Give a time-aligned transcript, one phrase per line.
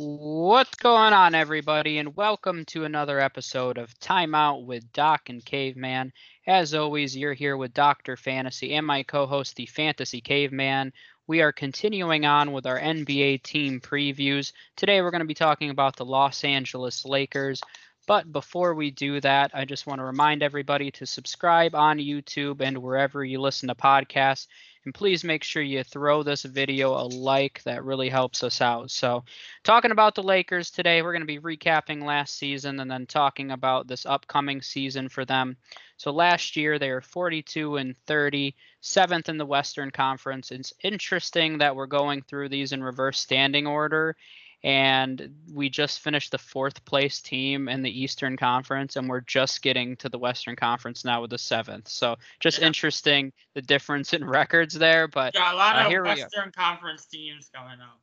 [0.00, 6.12] What's going on, everybody, and welcome to another episode of Timeout with Doc and Caveman.
[6.46, 8.16] As always, you're here with Dr.
[8.16, 10.92] Fantasy and my co host, the Fantasy Caveman.
[11.26, 14.52] We are continuing on with our NBA team previews.
[14.76, 17.60] Today, we're going to be talking about the Los Angeles Lakers.
[18.06, 22.60] But before we do that, I just want to remind everybody to subscribe on YouTube
[22.60, 24.46] and wherever you listen to podcasts.
[24.88, 27.62] And please make sure you throw this video a like.
[27.64, 28.90] That really helps us out.
[28.90, 29.22] So,
[29.62, 33.50] talking about the Lakers today, we're going to be recapping last season and then talking
[33.50, 35.58] about this upcoming season for them.
[35.98, 40.50] So, last year they were 42 and 30, seventh in the Western Conference.
[40.50, 44.16] It's interesting that we're going through these in reverse standing order
[44.64, 49.62] and we just finished the fourth place team in the Eastern Conference, and we're just
[49.62, 51.88] getting to the Western Conference now with the seventh.
[51.88, 52.66] So just yeah.
[52.66, 55.06] interesting the difference in records there.
[55.06, 58.00] But yeah, a lot uh, of Western Conference teams coming up.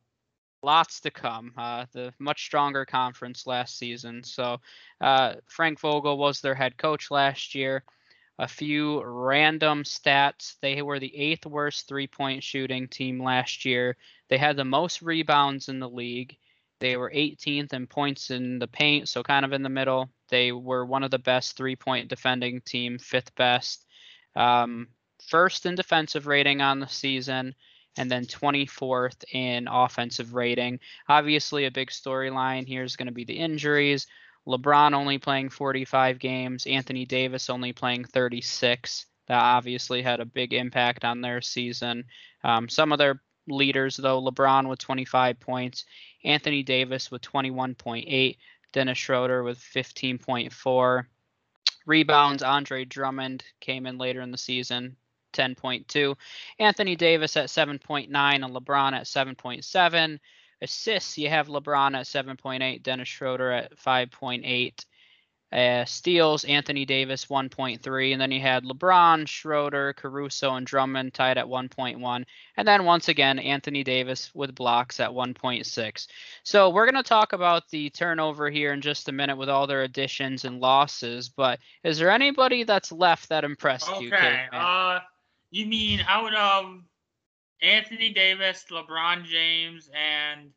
[0.62, 1.52] Lots to come.
[1.58, 4.24] Uh, the much stronger conference last season.
[4.24, 4.58] So
[5.00, 7.84] uh, Frank Vogel was their head coach last year.
[8.38, 10.56] A few random stats.
[10.60, 13.96] They were the eighth worst three point shooting team last year.
[14.28, 16.36] They had the most rebounds in the league.
[16.80, 20.10] They were 18th in points in the paint, so kind of in the middle.
[20.28, 23.86] They were one of the best three point defending team, fifth best.
[24.34, 24.88] Um,
[25.28, 27.54] first in defensive rating on the season,
[27.96, 30.80] and then 24th in offensive rating.
[31.08, 34.06] Obviously, a big storyline here is going to be the injuries.
[34.46, 39.06] LeBron only playing 45 games, Anthony Davis only playing 36.
[39.28, 42.04] That obviously had a big impact on their season.
[42.44, 45.84] Um, some of their leaders, though LeBron with 25 points,
[46.24, 48.36] Anthony Davis with 21.8,
[48.72, 51.06] Dennis Schroeder with 15.4.
[51.86, 54.96] Rebounds, Andre Drummond came in later in the season,
[55.32, 56.16] 10.2.
[56.58, 60.18] Anthony Davis at 7.9 and LeBron at 7.7.
[60.62, 64.84] Assists, you have LeBron at 7.8, Dennis Schroeder at 5.8.
[65.52, 71.38] Uh, steals, Anthony Davis 1.3, and then you had LeBron, Schroeder, Caruso, and Drummond tied
[71.38, 72.24] at 1.1,
[72.56, 76.08] and then once again Anthony Davis with blocks at 1.6.
[76.42, 79.68] So we're going to talk about the turnover here in just a minute with all
[79.68, 81.28] their additions and losses.
[81.28, 84.12] But is there anybody that's left that impressed okay, you?
[84.12, 84.98] Okay, uh,
[85.52, 86.80] you mean out of
[87.62, 90.50] Anthony Davis, LeBron James, and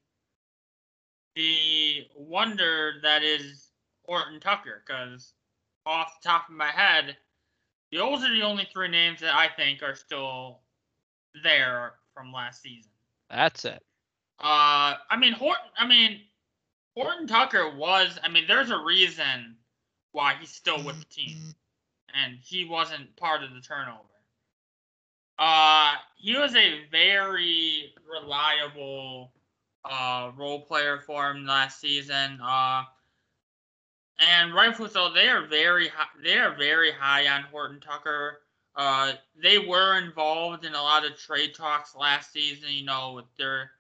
[1.36, 3.69] the wonder that is
[4.09, 5.34] Horton Tucker because
[5.86, 7.16] off the top of my head,
[7.92, 10.62] those are the only three names that I think are still
[11.44, 12.90] there from last season.
[13.30, 13.84] That's it.
[14.40, 15.69] Uh, I mean Horton.
[15.78, 16.22] I mean
[16.96, 18.18] Horton Tucker was.
[18.24, 19.56] I mean, there's a reason
[20.12, 21.38] why he's still with the team,
[22.16, 24.00] and he wasn't part of the turnover.
[25.38, 29.31] Uh, he was a very reliable
[29.86, 32.40] uh, role player for him last season.
[32.44, 32.84] Uh,
[34.19, 35.12] and rightfully so.
[35.13, 38.41] They are very high, they are very high on Horton Tucker.
[38.75, 42.69] Uh, they were involved in a lot of trade talks last season.
[42.69, 43.72] You know, there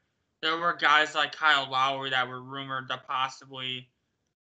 [0.41, 3.87] there were guys like Kyle Lowry that were rumored to possibly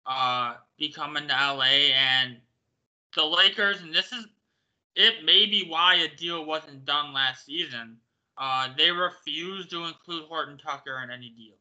[0.06, 2.36] uh, be coming to LA, and
[3.14, 3.82] the Lakers.
[3.82, 4.26] And this is
[4.94, 7.96] it may be why a deal wasn't done last season.
[8.36, 11.54] Uh, they refused to include Horton Tucker in any deal.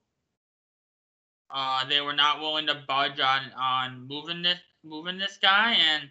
[1.54, 6.10] Uh, they were not willing to budge on on moving this moving this guy, and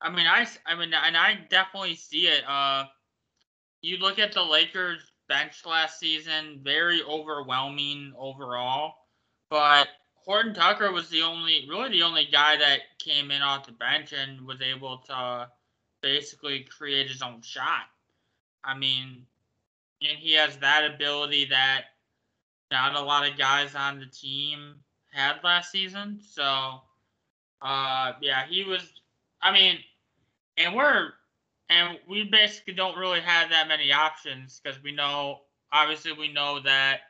[0.00, 2.42] I mean, I I mean, and I definitely see it.
[2.46, 2.84] Uh,
[3.82, 8.94] you look at the Lakers bench last season, very overwhelming overall,
[9.50, 9.88] but
[10.26, 14.12] Horton Tucker was the only, really the only guy that came in off the bench
[14.12, 15.48] and was able to
[16.02, 17.84] basically create his own shot.
[18.64, 19.24] I mean,
[20.02, 21.84] and he has that ability that
[22.70, 24.76] not a lot of guys on the team
[25.12, 26.20] had last season.
[26.20, 26.80] So,
[27.62, 28.82] uh, yeah, he was.
[29.40, 29.78] I mean,
[30.56, 31.12] and we're
[31.68, 35.40] and we basically don't really have that many options because we know,
[35.72, 37.00] obviously, we know that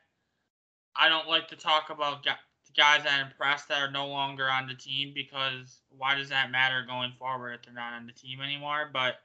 [0.94, 2.24] I don't like to talk about
[2.76, 6.84] guys that impressed that are no longer on the team because why does that matter
[6.86, 8.90] going forward if they're not on the team anymore?
[8.92, 9.16] But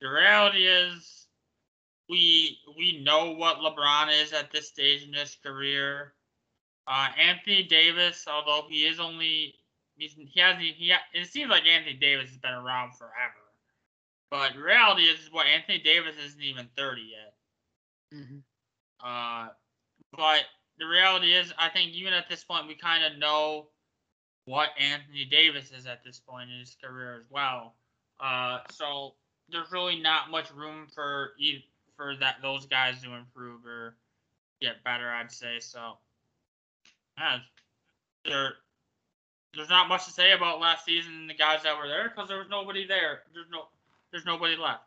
[0.00, 1.26] the reality is
[2.10, 6.12] we we know what LeBron is at this stage in his career.
[6.86, 9.54] Uh, Anthony Davis, although he is only
[9.96, 13.46] he's, he has he it seems like Anthony Davis has been around forever,
[14.30, 18.18] but reality is what Anthony Davis isn't even thirty yet.
[18.20, 18.38] Mm-hmm.
[19.02, 19.48] Uh,
[20.16, 20.40] but
[20.78, 23.68] the reality is, I think even at this point, we kind of know
[24.46, 27.76] what Anthony Davis is at this point in his career as well.
[28.18, 29.14] Uh, so
[29.48, 31.32] there's really not much room for
[32.00, 33.94] for that those guys to improve or
[34.62, 35.10] get better.
[35.10, 35.98] I'd say so.
[37.18, 37.40] as
[38.24, 38.54] there,
[39.54, 42.28] there's not much to say about last season and the guys that were there because
[42.28, 43.20] there was nobody there.
[43.34, 43.64] There's no,
[44.10, 44.84] there's nobody left.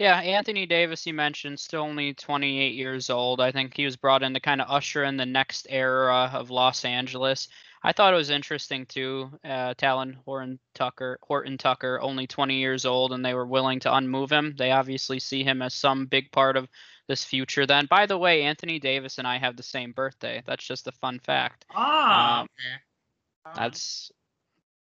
[0.00, 3.40] Yeah, Anthony Davis, you mentioned, still only 28 years old.
[3.40, 6.50] I think he was brought in to kind of usher in the next era of
[6.50, 7.48] Los Angeles.
[7.82, 9.30] I thought it was interesting too.
[9.42, 13.88] Uh, Talen Horton Tucker, Horton Tucker, only 20 years old, and they were willing to
[13.94, 14.54] unmove him.
[14.58, 16.68] They obviously see him as some big part of
[17.08, 17.66] this future.
[17.66, 20.42] Then, by the way, Anthony Davis and I have the same birthday.
[20.46, 21.64] That's just a fun fact.
[21.74, 23.56] Ah, Um, okay.
[23.56, 24.12] That's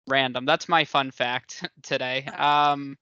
[0.07, 0.45] random.
[0.45, 2.25] That's my fun fact today.
[2.27, 2.99] Um,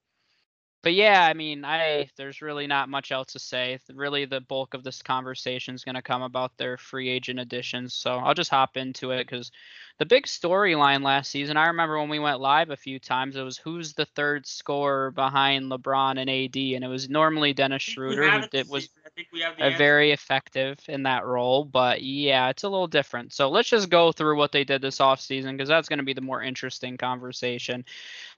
[0.83, 3.79] but yeah, I mean, I there's really not much else to say.
[3.93, 7.93] Really, the bulk of this conversation is going to come about their free agent additions.
[7.95, 9.51] So I'll just hop into it because
[9.99, 11.59] the big storyline last season.
[11.59, 13.37] I remember when we went live a few times.
[13.37, 17.83] It was who's the third scorer behind LeBron and AD, and it was normally Dennis
[17.83, 19.03] Schroeder who it was season.
[19.05, 21.65] I think we have the a very effective in that role.
[21.65, 23.35] But yeah, it's a little different.
[23.35, 26.15] So let's just go through what they did this offseason because that's going to be
[26.15, 27.85] the more interesting conversation.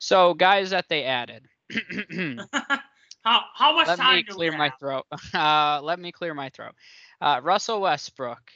[0.01, 1.47] So, guys that they added.
[3.25, 4.79] how how much let time me do clear we my have?
[4.79, 5.07] throat.
[5.35, 6.75] Uh, let me clear my throat.
[7.21, 8.51] Uh, Russell Westbrook,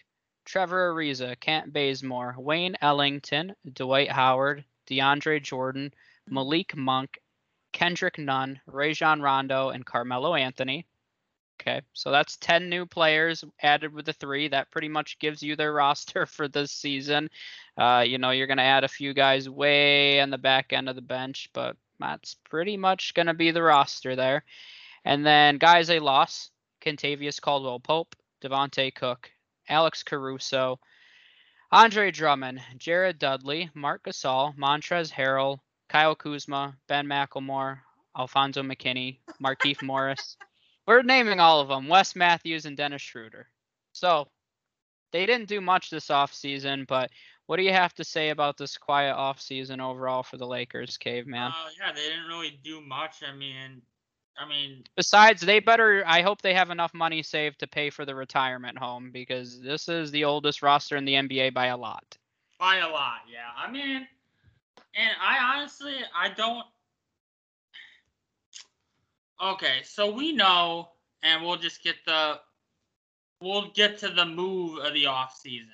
[0.45, 5.93] Trevor Ariza, Kent Bazemore, Wayne Ellington, Dwight Howard, DeAndre Jordan,
[6.29, 7.19] Malik Monk,
[7.73, 10.87] Kendrick Nunn, Rajon Rondo, and Carmelo Anthony.
[11.61, 14.49] Okay, so that's 10 new players added with the three.
[14.49, 17.29] That pretty much gives you their roster for this season.
[17.79, 20.89] Uh, you know, you're going to add a few guys way on the back end
[20.89, 24.44] of the bench, but that's pretty much going to be the roster there.
[25.04, 26.50] And then guys they lost
[26.84, 29.31] Kentavious Caldwell Pope, Devontae Cook,
[29.69, 30.78] Alex Caruso,
[31.72, 35.58] Andre Drummond, Jared Dudley, Marc Gasol, Montrezl Harrell,
[35.88, 37.81] Kyle Kuzma, Ben McLemore,
[38.16, 40.37] Alfonzo McKinnie, Markieff Morris.
[40.87, 41.88] We're naming all of them.
[41.88, 43.48] Wes Matthews and Dennis Schroeder.
[43.93, 44.28] So
[45.12, 47.10] they didn't do much this offseason, but
[47.46, 51.52] what do you have to say about this quiet offseason overall for the Lakers, Caveman?
[51.52, 53.22] Uh, yeah, they didn't really do much.
[53.26, 53.82] I mean,
[54.38, 56.02] I mean, Besides, they better.
[56.06, 59.88] I hope they have enough money saved to pay for the retirement home because this
[59.88, 62.19] is the oldest roster in the NBA by a lot.
[62.58, 63.20] by a lot.
[63.32, 64.06] Yeah, I mean,
[64.94, 66.64] and I honestly, I don't.
[69.43, 70.88] Okay, so we know,
[71.22, 72.40] and we'll just get the,
[73.40, 75.69] we'll get to the move of the off season,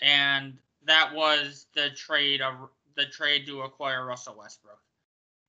[0.00, 2.54] and that was the trade of
[2.96, 4.78] the trade to acquire Russell Westbrook.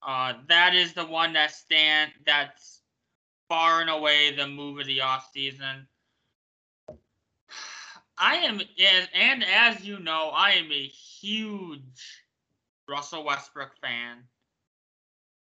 [0.06, 2.81] Uh, that is the one that stand that's
[3.50, 5.88] far and away the move of the off season.
[8.18, 8.62] I am,
[9.13, 12.24] and as you know, I am a huge
[12.88, 14.24] Russell Westbrook fan.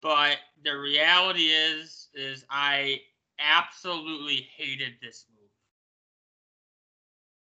[0.01, 3.01] But the reality is, is I
[3.39, 5.49] absolutely hated this move.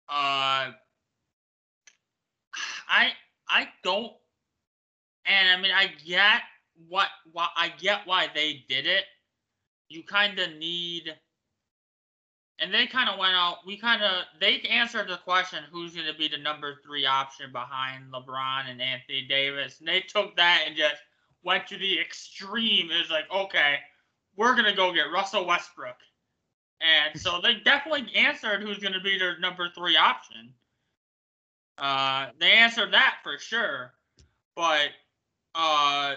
[0.10, 0.72] Uh,
[2.92, 3.14] I
[3.50, 4.12] I don't,
[5.26, 6.42] and I mean I get
[6.90, 9.06] what why I get why they did it.
[9.90, 11.16] You kind of need
[12.60, 13.58] and they kind of went out.
[13.66, 17.52] We kind of they answered the question who's going to be the number three option
[17.52, 21.02] behind LeBron and Anthony Davis, and they took that and just
[21.44, 22.90] went to the extreme.
[22.92, 23.78] It's like okay,
[24.36, 25.98] we're gonna go get Russell Westbrook,
[26.82, 30.54] and so they definitely answered who's going to be their number three option.
[31.82, 33.92] Uh, they answered that for sure,
[34.56, 34.90] but
[35.56, 36.14] uh,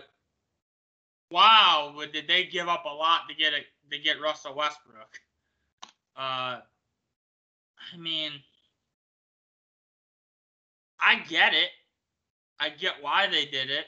[1.31, 5.19] wow, did they give up a lot to get it to get Russell Westbrook?
[6.15, 6.61] Uh,
[7.93, 8.33] I mean,
[11.01, 11.71] I get it.
[12.61, 13.87] I get why they did it,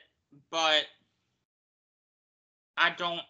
[0.51, 0.87] but
[2.79, 3.21] I don't.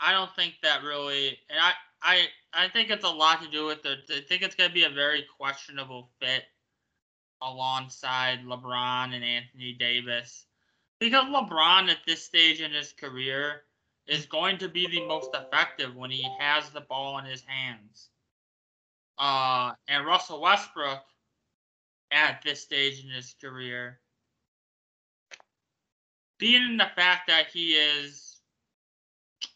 [0.00, 3.66] I don't think that really, and I, I, I think it's a lot to do
[3.66, 3.98] with the.
[4.10, 6.42] I think it's going to be a very questionable fit
[7.42, 10.46] alongside LeBron and Anthony Davis,
[10.98, 13.62] because LeBron at this stage in his career
[14.06, 18.10] is going to be the most effective when he has the ball in his hands.
[19.18, 21.02] Uh, and Russell Westbrook
[22.10, 24.00] at this stage in his career,
[26.38, 28.40] being in the fact that he is,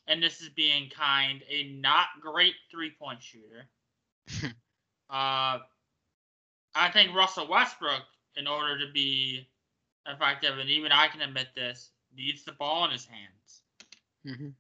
[0.06, 3.68] and this is being kind, a not great three point shooter.
[5.10, 5.58] uh,
[6.76, 8.02] I think Russell Westbrook,
[8.36, 9.48] in order to be
[10.06, 13.62] effective, and even I can admit this, needs the ball in his hands.
[14.24, 14.50] hmm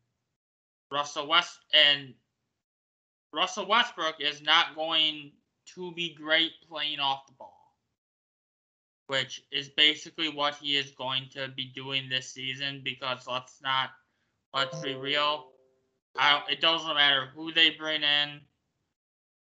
[0.90, 2.14] Russell West and
[3.32, 5.32] Russell Westbrook is not going
[5.74, 7.76] to be great playing off the ball,
[9.08, 12.82] which is basically what he is going to be doing this season.
[12.84, 13.90] Because let's not
[14.54, 15.48] let's be real,
[16.48, 18.40] it doesn't matter who they bring in.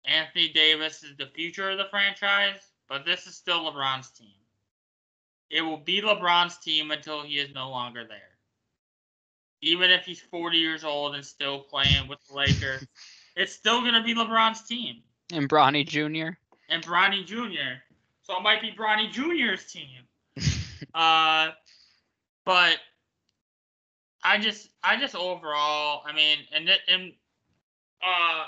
[0.05, 4.33] Anthony Davis is the future of the franchise, but this is still LeBron's team.
[5.49, 8.17] It will be LeBron's team until he is no longer there.
[9.61, 12.85] Even if he's 40 years old and still playing with the Lakers,
[13.35, 15.01] it's still going to be LeBron's team.
[15.31, 16.35] And Bronny Jr.
[16.69, 17.79] And Bronny Jr.
[18.23, 19.87] So it might be Bronny Jr.'s team.
[20.93, 21.51] uh,
[22.45, 22.77] but
[24.23, 27.13] I just, I just overall, I mean, and and
[28.01, 28.45] uh,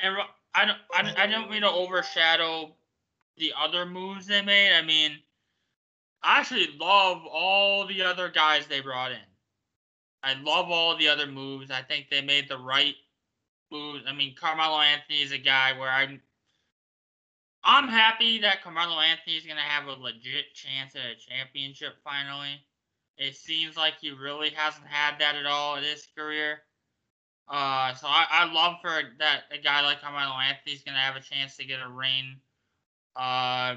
[0.00, 0.16] and
[0.54, 2.74] I don't, I, I don't mean to overshadow
[3.36, 4.76] the other moves they made.
[4.76, 5.12] I mean,
[6.22, 9.18] I actually love all the other guys they brought in.
[10.22, 11.70] I love all the other moves.
[11.70, 12.94] I think they made the right
[13.70, 14.04] moves.
[14.06, 16.20] I mean, Carmelo Anthony is a guy where I'm
[17.62, 22.60] I'm happy that Carmelo Anthony is gonna have a legit chance at a championship finally.
[23.16, 26.62] It seems like he really hasn't had that at all in his career.
[27.50, 31.16] Uh, so I, I love for that a guy like Carmelo Anthony is gonna have
[31.16, 32.36] a chance to get a ring.
[33.16, 33.76] Uh,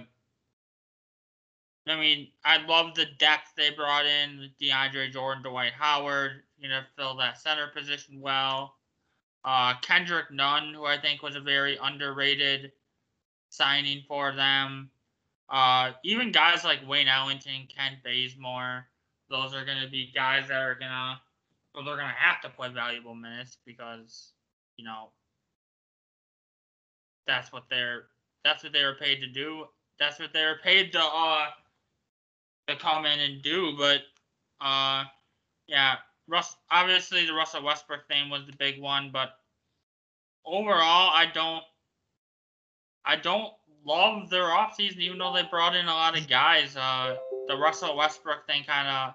[1.88, 6.70] I mean, I love the depth they brought in with DeAndre Jordan, Dwight Howard, you
[6.70, 8.75] know, fill that center position well.
[9.44, 12.72] Uh, Kendrick Nunn, who I think was a very underrated
[13.50, 14.89] signing for them.
[15.50, 18.88] Uh, even guys like Wayne Ellington, Kent Bazemore,
[19.30, 21.15] those are going to be guys that are going to,
[21.74, 24.32] well, they're going to have to play valuable minutes because,
[24.77, 25.10] you know,
[27.27, 28.03] that's what they're,
[28.44, 29.65] that's what they were paid to do.
[30.00, 31.48] That's what they were paid to, uh,
[32.68, 33.75] to come in and do.
[33.77, 34.01] But,
[34.62, 35.06] uh,
[35.68, 35.96] yeah,
[36.27, 39.32] Russ, obviously the Russell Westbrook thing was the big one, but
[40.46, 41.63] overall, I don't
[43.06, 43.51] I don't
[43.86, 46.75] love their offseason, even though they brought in a lot of guys.
[46.77, 49.13] Uh, the Russell Westbrook thing kind of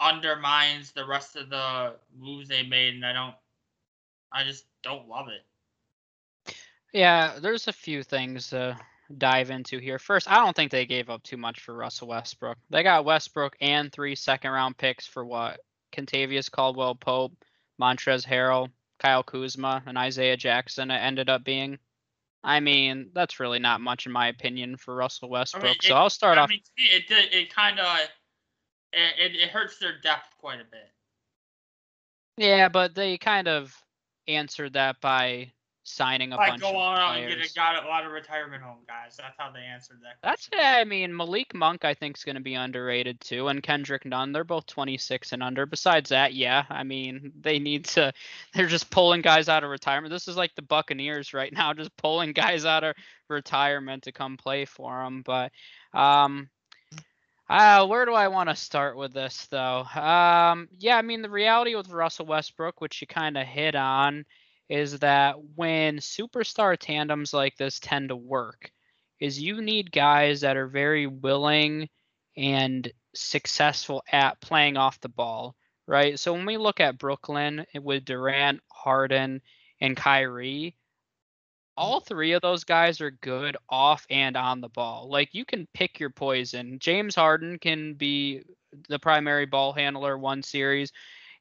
[0.00, 3.34] undermines the rest of the moves they made, and I don't,
[4.32, 6.54] I just don't love it.
[6.92, 8.76] Yeah, there's a few things to
[9.18, 9.98] dive into here.
[9.98, 12.56] First, I don't think they gave up too much for Russell Westbrook.
[12.70, 15.60] They got Westbrook and three second round picks for what?
[15.92, 17.32] Kentavious Caldwell Pope,
[17.80, 20.90] Montrezl Harrell, Kyle Kuzma, and Isaiah Jackson.
[20.90, 21.78] It ended up being.
[22.42, 25.64] I mean, that's really not much in my opinion for Russell Westbrook.
[25.64, 26.48] I mean, it, so I'll start I off.
[26.50, 27.86] Mean, it it, it kind of
[29.18, 30.90] it, it hurts their depth quite a bit.
[32.36, 33.74] Yeah, but they kind of
[34.26, 35.52] answered that by
[35.84, 38.62] signing a like bunch go of on and get a, got a lot of retirement
[38.62, 39.16] home guys.
[39.16, 40.16] That's how they answered that.
[40.22, 43.62] That's yeah, I mean Malik Monk I think is going to be underrated too, and
[43.62, 44.32] Kendrick Nunn.
[44.32, 45.66] They're both 26 and under.
[45.66, 48.12] Besides that, yeah, I mean they need to.
[48.54, 50.12] They're just pulling guys out of retirement.
[50.12, 52.96] This is like the Buccaneers right now, just pulling guys out of
[53.28, 55.22] retirement to come play for them.
[55.24, 55.52] But
[55.92, 56.48] um,
[57.48, 59.84] uh, where do I want to start with this though?
[59.84, 64.24] Um, yeah, I mean the reality with Russell Westbrook, which you kind of hit on
[64.68, 68.70] is that when superstar tandems like this tend to work
[69.20, 71.88] is you need guys that are very willing
[72.36, 75.54] and successful at playing off the ball,
[75.86, 76.18] right?
[76.18, 79.40] So when we look at Brooklyn with Durant, Harden,
[79.80, 80.76] and Kyrie,
[81.76, 82.06] all mm.
[82.06, 85.08] three of those guys are good off and on the ball.
[85.10, 86.78] Like you can pick your poison.
[86.78, 88.42] James Harden can be
[88.88, 90.92] the primary ball handler one series.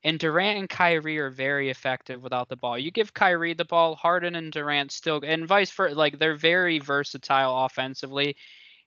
[0.06, 2.78] And Durant and Kyrie are very effective without the ball.
[2.78, 5.96] You give Kyrie the ball, Harden and Durant still, and vice versa.
[5.96, 8.36] Like they're very versatile offensively.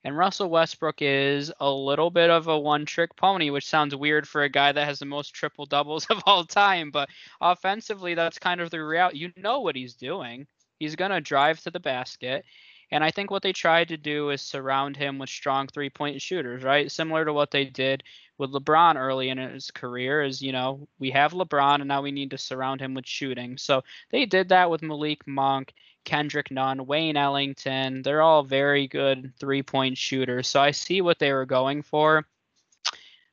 [0.04, 4.28] And Russell Westbrook is a little bit of a one trick pony, which sounds weird
[4.28, 6.90] for a guy that has the most triple doubles of all time.
[6.90, 7.08] But
[7.40, 9.18] offensively, that's kind of the reality.
[9.18, 10.46] You know what he's doing.
[10.78, 12.44] He's going to drive to the basket.
[12.90, 16.22] And I think what they tried to do is surround him with strong three point
[16.22, 16.90] shooters, right?
[16.90, 18.04] Similar to what they did
[18.38, 22.12] with LeBron early in his career is, you know, we have LeBron and now we
[22.12, 23.58] need to surround him with shooting.
[23.58, 25.72] So they did that with Malik Monk,
[26.04, 28.02] Kendrick Nunn, Wayne Ellington.
[28.02, 30.46] They're all very good three point shooters.
[30.46, 32.24] So I see what they were going for.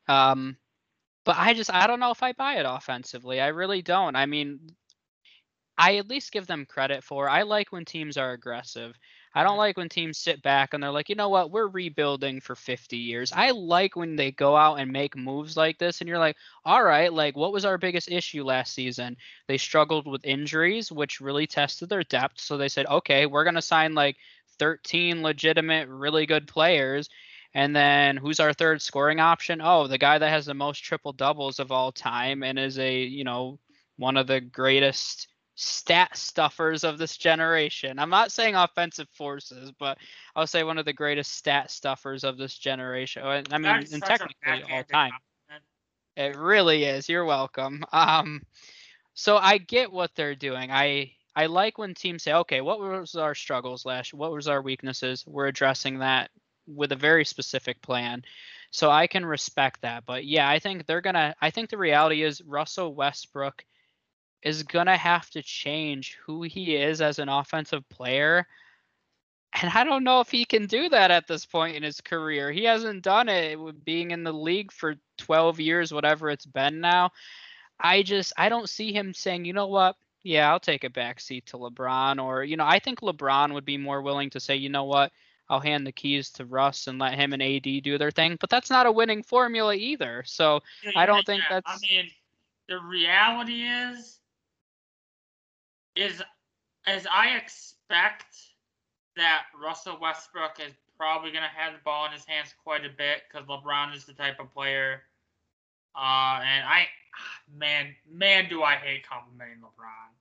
[0.08, 0.58] Um,
[1.26, 3.40] but I just I don't know if I buy it offensively.
[3.40, 4.16] I really don't.
[4.16, 4.60] I mean,
[5.78, 7.30] I at least give them credit for.
[7.30, 8.96] I like when teams are aggressive.
[9.36, 9.60] I don't mm-hmm.
[9.60, 12.98] like when teams sit back and they're like, you know what, we're rebuilding for 50
[12.98, 13.32] years.
[13.32, 16.84] I like when they go out and make moves like this and you're like, all
[16.84, 19.18] right, like what was our biggest issue last season?
[19.48, 22.40] They struggled with injuries, which really tested their depth.
[22.40, 24.18] So they said, okay, we're going to sign like
[24.60, 27.10] 13 legitimate, really good players.
[27.56, 29.62] And then who's our third scoring option?
[29.64, 33.02] Oh, the guy that has the most triple doubles of all time and is a,
[33.02, 33.60] you know,
[33.98, 38.00] one of the greatest stat stuffers of this generation.
[38.00, 39.98] I'm not saying offensive forces, but
[40.36, 43.24] I'll say one of the greatest stat stuffers of this generation.
[43.24, 45.12] I mean, and technically all time.
[46.16, 47.10] It really is.
[47.10, 47.84] You're welcome.
[47.92, 48.42] Um,
[49.14, 50.72] so I get what they're doing.
[50.72, 54.14] I I like when teams say, okay, what was our struggles last?
[54.14, 55.24] What was our weaknesses?
[55.26, 56.30] We're addressing that
[56.68, 58.24] with a very specific plan.
[58.70, 60.06] So I can respect that.
[60.06, 61.36] But yeah, I think they're gonna.
[61.42, 63.66] I think the reality is Russell Westbrook
[64.44, 68.48] is gonna have to change who he is as an offensive player.
[69.62, 72.52] And I don't know if he can do that at this point in his career.
[72.52, 76.82] He hasn't done it with being in the league for 12 years, whatever it's been
[76.82, 77.12] now.
[77.80, 81.20] I just I don't see him saying, you know what, yeah, I'll take a back
[81.20, 82.24] seat to LeBron.
[82.24, 85.12] Or, you know, I think LeBron would be more willing to say, you know what,
[85.50, 88.38] I'll hand the keys to Russ and let him and AD do their thing.
[88.40, 90.24] But that's not a winning formula either.
[90.26, 91.70] So yeah, I don't think that's.
[91.70, 92.10] I mean,
[92.68, 94.20] the reality is,
[95.96, 96.22] is
[96.86, 98.36] as I expect
[99.16, 102.90] that Russell Westbrook is probably going to have the ball in his hands quite a
[102.90, 105.04] bit because LeBron is the type of player.
[105.96, 106.88] Uh, and I,
[107.58, 110.12] man, man, do I hate complimenting LeBron.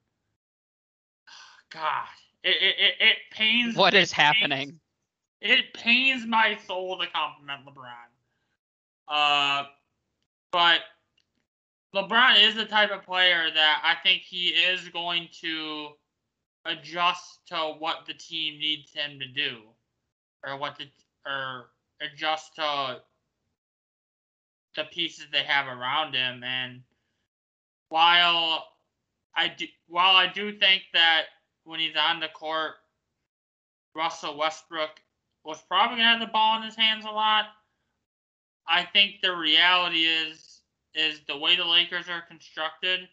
[1.71, 2.07] God,
[2.45, 3.77] it it, it, it pains.
[3.77, 4.79] What is happening?
[5.43, 7.93] it pains my soul to compliment LeBron.
[9.09, 9.65] Uh,
[10.53, 10.81] but
[11.95, 15.89] LeBron is the type of player that I think he is going to
[16.65, 19.59] adjust to what the team needs him to do,
[20.47, 20.87] or what the
[21.27, 21.71] or
[22.01, 23.03] adjust to
[24.75, 26.43] the pieces they have around him.
[26.43, 26.83] And
[27.91, 28.65] while
[29.37, 31.25] I do, while I do think that
[31.65, 32.73] when he's on the court,
[33.95, 34.99] Russell Westbrook
[35.45, 37.47] was probably gonna have the ball in his hands a lot.
[38.67, 40.52] I think the reality is
[40.95, 43.09] is the way the Lakers are constructed,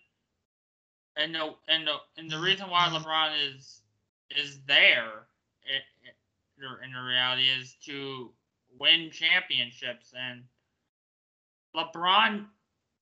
[1.16, 3.82] and the and the and the reason why LeBron is
[4.36, 5.28] is there,
[5.64, 6.16] it, it,
[6.86, 8.32] in the reality is to
[8.80, 10.14] win championships.
[10.18, 10.44] And
[11.76, 12.46] LeBron.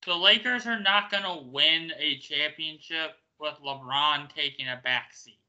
[0.05, 5.39] The Lakers are not gonna win a championship with LeBron taking a backseat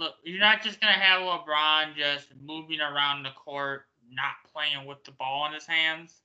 [0.00, 5.04] look, you're not just gonna have LeBron just moving around the court, not playing with
[5.04, 6.19] the ball in his hands,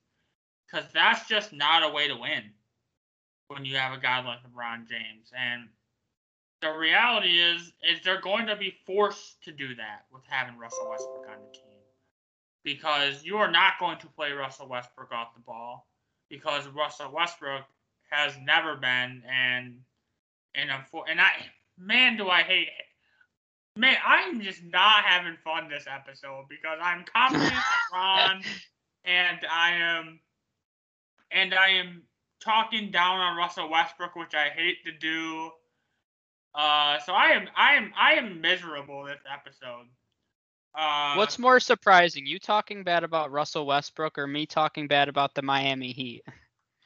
[0.76, 2.44] because that's just not a way to win
[3.48, 5.32] when you have a guy like LeBron James.
[5.38, 5.70] And
[6.62, 10.90] the reality is, is they're going to be forced to do that with having Russell
[10.90, 11.80] Westbrook on the team,
[12.64, 15.88] because you are not going to play Russell Westbrook off the ball,
[16.30, 17.64] because Russell Westbrook
[18.10, 19.80] has never been and
[20.54, 21.32] and I'm for and I
[21.78, 23.80] man do I hate it.
[23.80, 27.52] Man, I'm just not having fun this episode because I'm confident
[27.94, 28.42] Ron
[29.04, 30.20] and I am
[31.32, 32.04] and I am
[32.44, 35.52] talking down on Russell Westbrook, which I hate to do.
[36.54, 39.88] Uh, so I am I am I am miserable this episode.
[40.74, 45.34] Uh, What's more surprising, you talking bad about Russell Westbrook or me talking bad about
[45.34, 46.24] the Miami Heat?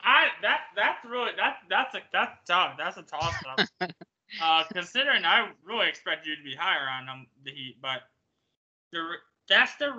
[0.02, 2.76] I that that's really that that's a that's tough.
[2.78, 3.36] That's a toss
[3.80, 3.92] up.
[4.40, 8.02] Uh, considering I really expect you to be higher on them, the Heat, but
[8.92, 9.00] the
[9.48, 9.92] that's the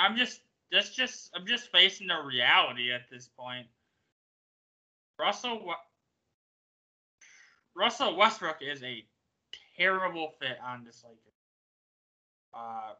[0.00, 3.66] I'm just that's just I'm just facing the reality at this point.
[5.18, 5.74] Russell
[7.76, 9.04] Russell Westbrook is a
[9.76, 11.18] terrible fit on this Lakers.
[12.52, 12.94] Uh,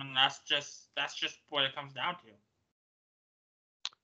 [0.00, 2.30] and that's just that's just what it comes down to.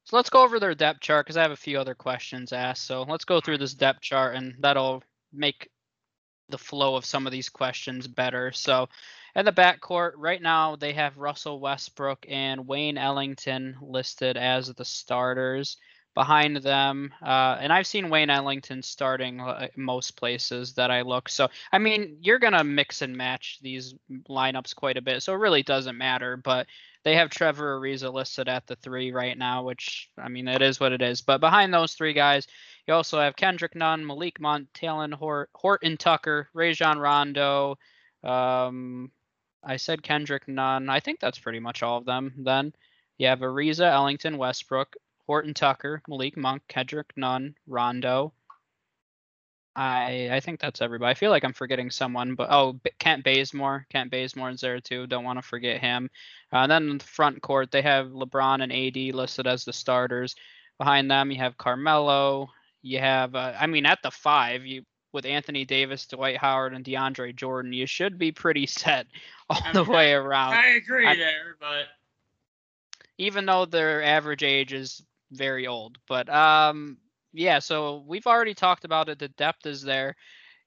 [0.04, 2.84] So let's go over their depth chart because I have a few other questions asked.
[2.84, 5.70] So let's go through this depth chart, and that'll make
[6.52, 8.52] the flow of some of these questions better.
[8.52, 8.88] So,
[9.34, 14.84] in the backcourt, right now they have Russell Westbrook and Wayne Ellington listed as the
[14.84, 15.78] starters.
[16.14, 21.30] Behind them, uh, and I've seen Wayne Ellington starting uh, most places that I look.
[21.30, 23.94] So, I mean, you're going to mix and match these
[24.28, 25.22] lineups quite a bit.
[25.22, 26.36] So, it really doesn't matter.
[26.36, 26.66] But
[27.02, 30.78] they have Trevor Ariza listed at the three right now, which, I mean, it is
[30.78, 31.22] what it is.
[31.22, 32.46] But behind those three guys,
[32.86, 37.78] you also have Kendrick Nunn, Malik Monk, Talen Hort, Horton Tucker, Rajon Rondo.
[38.24, 39.10] Um,
[39.62, 40.88] I said Kendrick Nunn.
[40.88, 42.34] I think that's pretty much all of them.
[42.38, 42.72] Then
[43.18, 48.32] you have Ariza, Ellington, Westbrook, Horton Tucker, Malik Monk, Kendrick Nunn, Rondo.
[49.74, 51.10] I I think that's everybody.
[51.10, 53.86] I feel like I'm forgetting someone, but oh, Kent Bazemore.
[53.90, 55.06] Kent Bazemore is there too.
[55.06, 56.10] Don't want to forget him.
[56.52, 59.72] Uh, and then in the front court, they have LeBron and AD listed as the
[59.72, 60.34] starters.
[60.78, 62.50] Behind them, you have Carmelo,
[62.82, 66.84] you have, uh, I mean, at the five, you with Anthony Davis, Dwight Howard, and
[66.84, 69.06] DeAndre Jordan, you should be pretty set
[69.48, 70.54] all I the way around.
[70.54, 71.86] I agree I, there, but
[73.18, 76.98] even though their average age is very old, but um,
[77.32, 77.58] yeah.
[77.58, 79.18] So we've already talked about it.
[79.18, 80.16] The depth is there.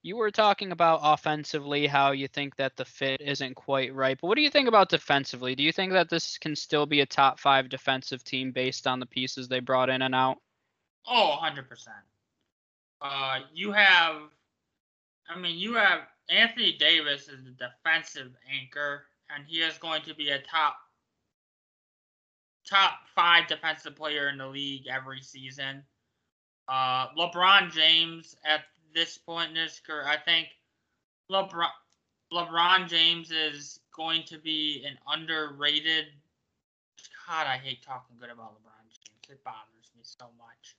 [0.02, 4.28] You were talking about offensively how you think that the fit isn't quite right, but
[4.28, 5.56] what do you think about defensively?
[5.56, 9.00] Do you think that this can still be a top five defensive team based on
[9.00, 10.38] the pieces they brought in and out?
[11.06, 11.66] Oh, 100%.
[13.00, 14.22] Uh, you have
[15.28, 20.14] I mean, you have Anthony Davis as the defensive anchor, and he is going to
[20.14, 20.76] be a top
[22.68, 25.84] top five defensive player in the league every season.
[26.68, 30.48] Uh, LeBron James at this point in his career, I think
[31.30, 31.68] LeBron
[32.32, 36.06] LeBron James is going to be an underrated.
[37.28, 39.30] God, I hate talking good about LeBron James.
[39.30, 40.76] It bothers me so much.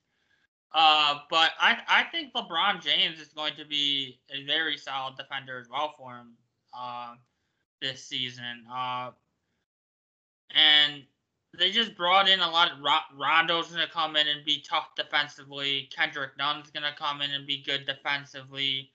[0.72, 5.58] Uh, but I I think LeBron James is going to be a very solid defender
[5.58, 6.34] as well for him
[6.78, 7.14] uh,
[7.80, 8.64] this season.
[8.70, 9.10] Uh,
[10.54, 11.04] and
[11.56, 12.78] they just brought in a lot of
[13.16, 15.88] Rondo's going to come in and be tough defensively.
[15.94, 18.90] Kendrick Nunn's going to come in and be good defensively.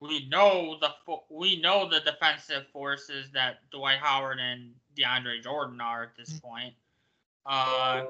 [0.00, 0.90] We know the
[1.30, 6.74] we know the defensive forces that Dwight Howard and DeAndre Jordan are at this point.
[7.46, 8.02] Uh,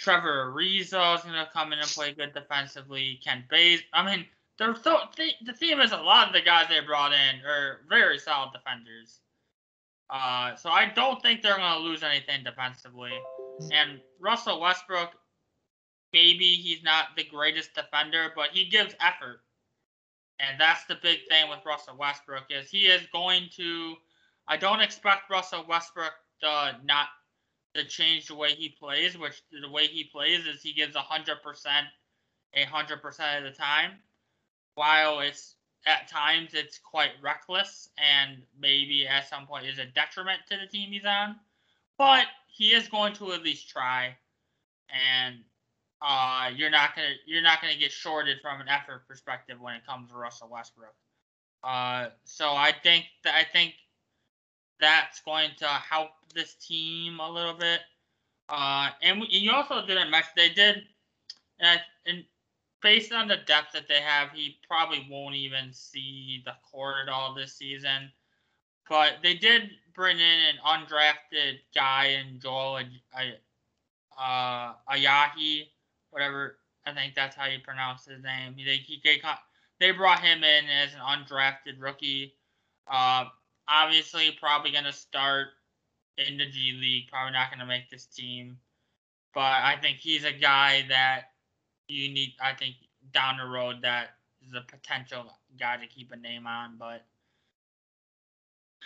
[0.00, 3.20] Trevor Ariza is going to come in and play good defensively.
[3.22, 3.82] Ken Bays.
[3.92, 4.24] I mean,
[4.58, 7.82] they're so, the, the team is a lot of the guys they brought in are
[7.86, 9.20] very solid defenders.
[10.08, 13.12] Uh, so I don't think they're going to lose anything defensively.
[13.72, 15.10] And Russell Westbrook,
[16.14, 19.42] maybe he's not the greatest defender, but he gives effort.
[20.40, 23.96] And that's the big thing with Russell Westbrook is he is going to.
[24.48, 27.08] I don't expect Russell Westbrook to not
[27.74, 31.36] to change the way he plays, which the way he plays is he gives 100%,
[32.56, 33.92] 100% of the time.
[34.74, 35.56] While it's
[35.86, 40.66] at times it's quite reckless and maybe at some point is a detriment to the
[40.66, 41.36] team he's on.
[41.98, 44.16] But he is going to at least try,
[44.88, 45.36] and
[46.00, 49.86] uh, you're not gonna you're not gonna get shorted from an effort perspective when it
[49.86, 50.94] comes to Russell Westbrook.
[51.62, 53.74] Uh, so I think that I think
[54.80, 57.80] that's going to help this team a little bit.
[58.48, 60.82] Uh, and, and you also didn't mention they did,
[61.60, 62.24] and, and
[62.82, 67.12] based on the depth that they have, he probably won't even see the court at
[67.12, 68.10] all this season.
[68.88, 72.80] But they did bring in an undrafted guy in Joel
[74.18, 75.68] uh, Ayayi,
[76.10, 76.56] whatever.
[76.86, 78.56] I think that's how you pronounce his name.
[78.56, 79.20] They, he, they,
[79.78, 82.34] they brought him in as an undrafted rookie.
[82.90, 83.26] Uh,
[83.70, 85.48] obviously probably going to start
[86.18, 88.58] in the G League, probably not going to make this team.
[89.32, 91.30] But I think he's a guy that
[91.86, 92.74] you need, I think,
[93.12, 94.10] down the road that
[94.46, 95.24] is a potential
[95.58, 96.76] guy to keep a name on.
[96.78, 97.04] But,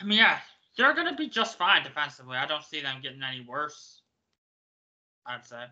[0.01, 0.39] I mean, yeah,
[0.77, 2.37] they're going to be just fine defensively.
[2.37, 4.03] I don't see them getting any worse,
[5.27, 5.65] I'd say.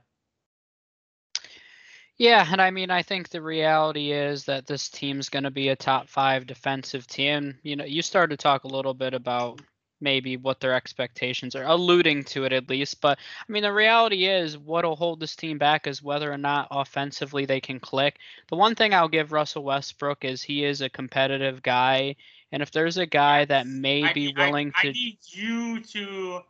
[2.22, 5.70] Yeah, and I mean, I think the reality is that this team's going to be
[5.70, 7.58] a top five defensive team.
[7.64, 9.60] You know, you started to talk a little bit about
[10.00, 13.00] maybe what their expectations are, alluding to it at least.
[13.00, 16.68] But I mean, the reality is what'll hold this team back is whether or not
[16.70, 18.18] offensively they can click.
[18.50, 22.14] The one thing I'll give Russell Westbrook is he is a competitive guy.
[22.52, 24.88] And if there's a guy that may I, be willing I, to.
[24.90, 26.42] I need you to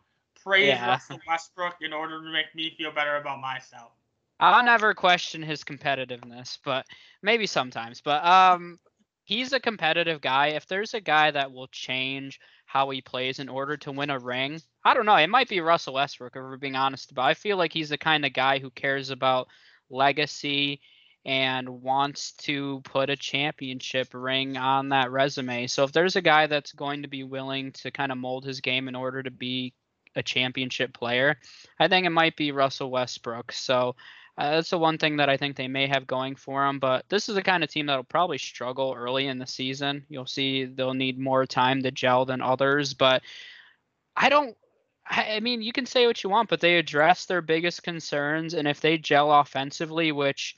[0.42, 0.86] praise yeah.
[0.86, 3.92] Russell Westbrook in order to make me feel better about myself.
[4.42, 6.84] I'll never question his competitiveness, but
[7.22, 8.00] maybe sometimes.
[8.00, 8.80] But um,
[9.22, 10.48] he's a competitive guy.
[10.48, 14.18] If there's a guy that will change how he plays in order to win a
[14.18, 15.14] ring, I don't know.
[15.14, 17.14] It might be Russell Westbrook, if we're being honest.
[17.14, 19.46] But I feel like he's the kind of guy who cares about
[19.90, 20.80] legacy
[21.24, 25.68] and wants to put a championship ring on that resume.
[25.68, 28.60] So if there's a guy that's going to be willing to kind of mold his
[28.60, 29.72] game in order to be
[30.16, 31.38] a championship player,
[31.78, 33.52] I think it might be Russell Westbrook.
[33.52, 33.94] So
[34.38, 36.78] uh, that's the one thing that I think they may have going for them.
[36.78, 40.06] But this is the kind of team that'll probably struggle early in the season.
[40.08, 42.94] You'll see they'll need more time to gel than others.
[42.94, 43.22] But
[44.16, 44.56] I don't.
[45.04, 48.68] I mean, you can say what you want, but they address their biggest concerns, and
[48.68, 50.56] if they gel offensively, which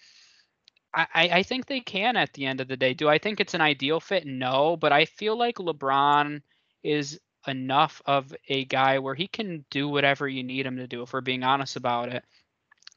[0.94, 2.94] I, I think they can at the end of the day.
[2.94, 4.26] Do I think it's an ideal fit?
[4.26, 6.42] No, but I feel like LeBron
[6.82, 11.02] is enough of a guy where he can do whatever you need him to do,
[11.02, 12.24] if we're being honest about it.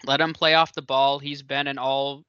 [0.06, 1.20] Let him play off the ball.
[1.20, 2.24] He's been an all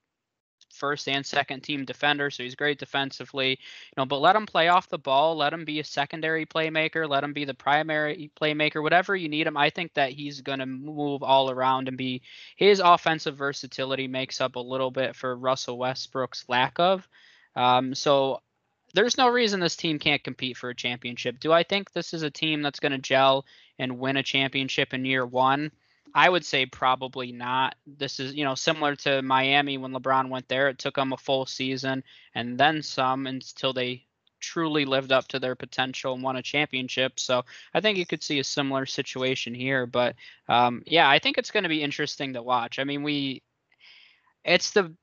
[0.79, 3.51] first and second team defender, so he's great defensively.
[3.51, 3.57] You
[3.97, 5.37] know, but let him play off the ball.
[5.37, 7.09] Let him be a secondary playmaker.
[7.09, 8.83] Let him be the primary playmaker.
[8.83, 12.23] Whatever you need him, I think that he's going to move all around and be
[12.57, 17.07] his offensive versatility makes up a little bit for Russell Westbrook's lack of.
[17.57, 18.41] Um, so
[18.95, 21.41] there's no reason this team can't compete for a championship.
[21.41, 23.45] Do I think this is a team that's going to gel
[23.79, 25.71] and win a championship in year one?
[26.15, 27.77] I would say probably not.
[27.87, 30.69] This is, you know, similar to Miami when LeBron went there.
[30.69, 32.03] It took them a full season
[32.35, 34.05] and then some until they
[34.41, 37.19] truly lived up to their potential and won a championship.
[37.19, 37.45] So
[37.75, 39.87] I think you could see a similar situation here.
[39.87, 40.15] But
[40.49, 42.79] um, yeah, I think it's going to be interesting to watch.
[42.79, 43.43] I mean, we,
[44.45, 44.95] it's the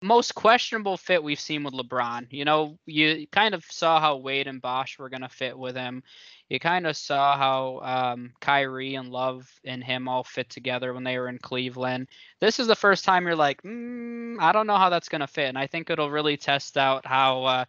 [0.00, 2.28] most questionable fit we've seen with LeBron.
[2.30, 5.76] You know, you kind of saw how Wade and Bosh were going to fit with
[5.76, 6.02] him.
[6.48, 11.04] You kind of saw how um, Kyrie and Love and him all fit together when
[11.04, 12.08] they were in Cleveland.
[12.40, 15.26] This is the first time you're like, mm, I don't know how that's going to
[15.26, 15.48] fit.
[15.48, 17.64] And I think it'll really test out how, uh,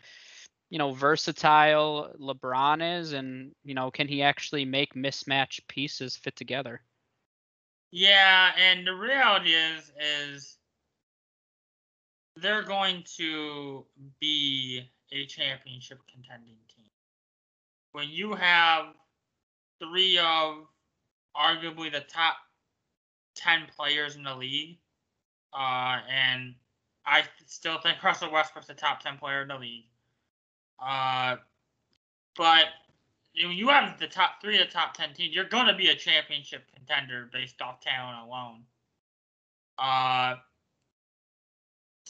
[0.69, 6.35] you know, versatile LeBron is and, you know, can he actually make mismatch pieces fit
[6.35, 6.81] together?
[7.91, 10.58] Yeah, and the reality is, is
[12.35, 13.85] they're going to
[14.19, 16.85] be a championship contending team.
[17.91, 18.87] When you have
[19.79, 20.67] three of
[21.35, 22.35] arguably the top
[23.35, 24.77] 10 players in the league,
[25.53, 26.53] uh, and
[27.05, 29.85] I still think Russell Westbrook's the top 10 player in the league.
[30.79, 31.37] Uh,
[32.37, 32.65] but
[33.35, 35.89] when you have the top three of the top 10 teams, you're going to be
[35.89, 38.61] a championship contender based off talent alone.
[39.77, 40.35] Uh,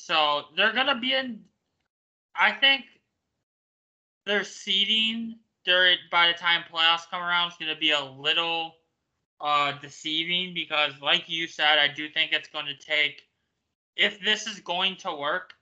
[0.05, 1.43] so they're gonna be in.
[2.35, 2.85] I think
[4.25, 8.75] their seeding during by the time playoffs come around is gonna be a little
[9.41, 13.23] uh, deceiving because, like you said, I do think it's going to take.
[13.95, 15.53] If this is going to work,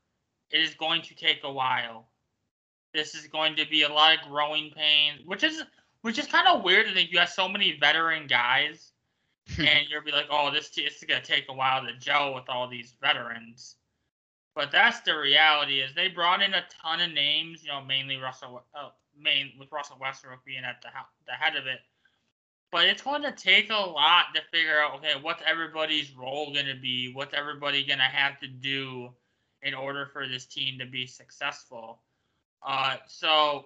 [0.52, 2.08] it is going to take a while.
[2.94, 5.64] This is going to be a lot of growing pains, which is
[6.02, 8.92] which is kind of weird to think you have so many veteran guys,
[9.58, 12.50] and you'll be like, oh, this, this is gonna take a while to gel with
[12.50, 13.76] all these veterans.
[14.58, 18.18] But that's the reality is they brought in a ton of names, you know, mainly
[18.18, 20.88] Russell, uh, main with Russell Westbrook being at the
[21.28, 21.78] the head of it.
[22.72, 26.66] But it's going to take a lot to figure out, okay, what's everybody's role going
[26.66, 27.14] to be?
[27.14, 29.10] What's everybody going to have to do
[29.62, 32.02] in order for this team to be successful?
[32.66, 33.66] Uh, so,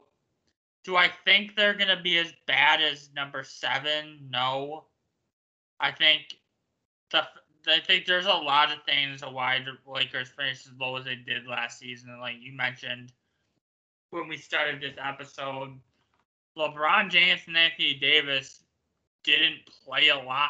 [0.83, 4.27] do I think they're going to be as bad as number seven?
[4.29, 4.87] No.
[5.79, 6.23] I think
[7.11, 7.23] the
[7.67, 11.15] I think there's a lot of things why the Lakers finished as low as they
[11.15, 12.09] did last season.
[12.09, 13.11] And like you mentioned
[14.09, 15.79] when we started this episode,
[16.57, 18.63] LeBron James and Anthony Davis
[19.23, 20.49] didn't play a lot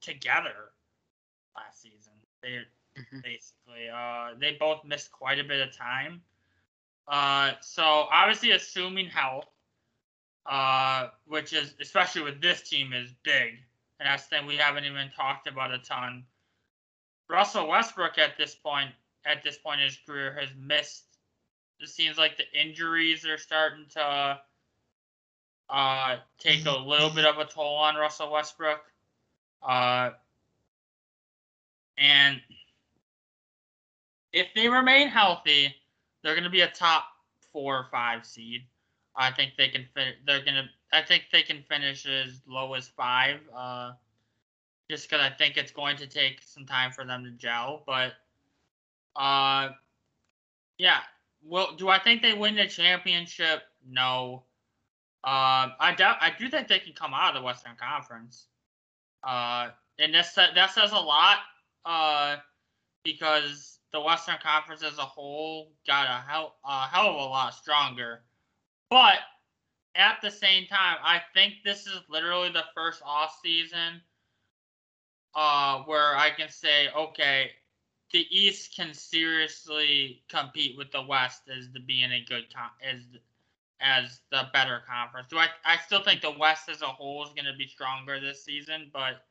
[0.00, 0.72] together
[1.56, 2.12] last season.
[2.42, 2.60] They
[2.98, 3.20] mm-hmm.
[3.22, 6.20] basically uh, they both missed quite a bit of time.
[7.06, 9.46] Uh, so obviously assuming health,
[10.46, 13.54] uh, which is especially with this team is big,
[13.98, 16.24] and that's the thing we haven't even talked about a ton.
[17.28, 18.90] Russell Westbrook at this point
[19.26, 21.04] at this point in his career has missed.
[21.80, 24.40] It seems like the injuries are starting to
[25.70, 28.80] uh, take a little bit of a toll on Russell Westbrook.
[29.62, 30.10] Uh,
[31.98, 32.40] and
[34.32, 35.74] if they remain healthy,
[36.22, 37.04] they're going to be a top
[37.52, 38.62] four or five seed.
[39.16, 40.16] I think they can fit.
[40.26, 40.64] They're going to.
[40.92, 43.40] I think they can finish as low as five.
[43.54, 43.92] Uh,
[44.90, 47.82] just because I think it's going to take some time for them to gel.
[47.86, 48.12] But,
[49.16, 49.70] uh,
[50.78, 50.98] yeah.
[51.42, 53.62] Well, do I think they win the championship?
[53.88, 54.44] No.
[55.24, 56.16] Um, I doubt.
[56.20, 58.46] I do think they can come out of the Western Conference.
[59.22, 61.38] Uh, and that that says a lot.
[61.84, 62.36] Uh,
[63.04, 67.54] because the Western Conference as a whole got a hell a hell of a lot
[67.54, 68.22] stronger.
[68.90, 69.18] But
[69.94, 74.00] at the same time, I think this is literally the first off season
[75.34, 77.50] uh, where I can say, okay,
[78.12, 83.02] the East can seriously compete with the West as the being a good con- as
[83.80, 85.28] as the better conference.
[85.28, 85.48] Do I?
[85.64, 88.90] I still think the West as a whole is going to be stronger this season,
[88.92, 89.24] but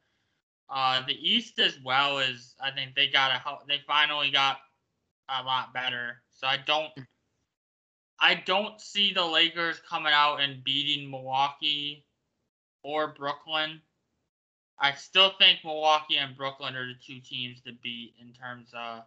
[0.70, 2.56] uh, the East as well is.
[2.62, 3.68] I think they got a help.
[3.68, 4.58] they finally got
[5.30, 6.22] a lot better.
[6.34, 6.92] So I don't.
[8.20, 12.06] I don't see the Lakers coming out and beating Milwaukee
[12.84, 13.82] or Brooklyn.
[14.80, 19.04] I still think Milwaukee and Brooklyn are the two teams to beat in terms of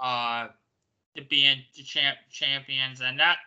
[0.00, 0.48] uh
[1.16, 3.38] to being the champ champions, and that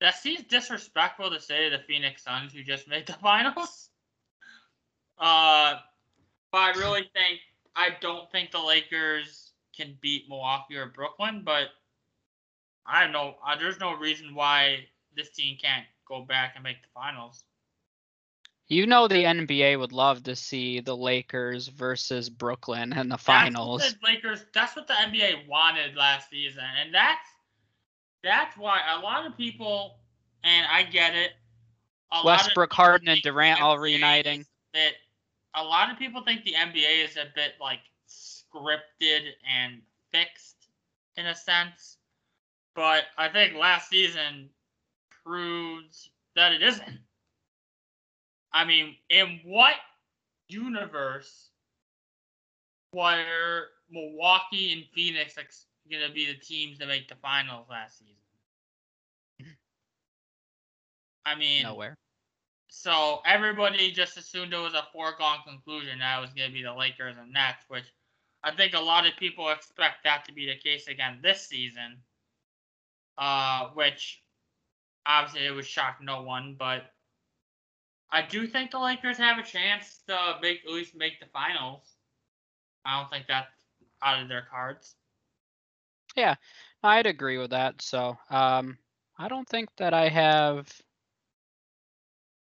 [0.00, 3.90] that seems disrespectful to say to the Phoenix Suns who just made the finals.
[5.18, 5.76] Uh,
[6.52, 7.40] but I really think
[7.74, 11.68] I don't think the Lakers can beat Milwaukee or Brooklyn, but
[12.86, 16.82] I don't know uh, there's no reason why this team can't go back and make
[16.82, 17.44] the finals.
[18.68, 23.82] You know the NBA would love to see the Lakers versus Brooklyn in the finals.
[23.82, 24.44] That's the Lakers.
[24.52, 27.28] That's what the NBA wanted last season, and that's
[28.24, 29.98] that's why a lot of people,
[30.42, 31.32] and I get it.
[32.24, 34.44] Westbrook, Harden, and Durant all reuniting.
[34.74, 34.92] That
[35.54, 39.80] a lot of people think the NBA is a bit like scripted and
[40.12, 40.68] fixed
[41.16, 41.98] in a sense,
[42.74, 44.50] but I think last season
[45.24, 46.98] proves that it isn't.
[48.56, 49.74] I mean, in what
[50.48, 51.50] universe
[52.94, 58.14] were Milwaukee and Phoenix ex- gonna be the teams that make the finals last season.
[61.26, 61.98] I mean, Nowhere.
[62.68, 66.72] so everybody just assumed it was a foregone conclusion that it was gonna be the
[66.72, 67.92] Lakers and Nets, which
[68.42, 71.98] I think a lot of people expect that to be the case again this season.
[73.18, 74.22] Uh, which
[75.04, 76.95] obviously it would shock no one, but
[78.10, 81.96] I do think the Lakers have a chance to make at least make the finals.
[82.84, 83.50] I don't think that's
[84.02, 84.96] out of their cards.
[86.16, 86.36] Yeah,
[86.82, 87.82] I'd agree with that.
[87.82, 88.78] So, um,
[89.18, 90.68] I don't think that I have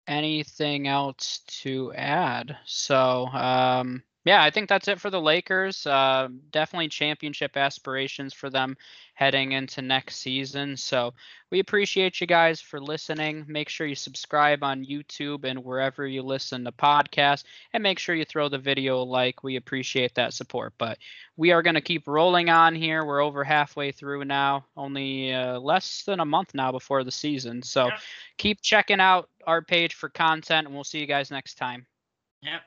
[0.08, 2.58] anything else to add.
[2.66, 5.86] So, um, yeah, I think that's it for the Lakers.
[5.86, 8.78] Uh, definitely championship aspirations for them
[9.16, 10.78] heading into next season.
[10.78, 11.14] So,
[11.52, 13.46] we appreciate you guys for listening.
[13.48, 18.16] Make sure you subscribe on YouTube and wherever you listen to podcasts, and make sure
[18.16, 19.44] you throw the video a like.
[19.44, 20.74] We appreciate that support.
[20.78, 20.98] But
[21.38, 23.06] we are going to keep rolling on here.
[23.06, 27.62] We're over halfway through now, only uh, less than a month now before the season.
[27.62, 28.00] So Yep.
[28.38, 31.86] keep checking out our page for content, and we'll see you guys next time.
[32.42, 32.62] Yep.